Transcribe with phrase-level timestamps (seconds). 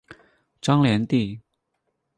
[0.59, 1.39] 张联第。